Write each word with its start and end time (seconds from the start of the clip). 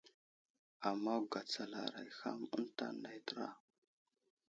Ama 0.89 1.13
gatsalaray 1.31 2.09
ham 2.19 2.39
eŋta 2.57 2.87
nay 3.01 3.19
təra. 3.27 3.49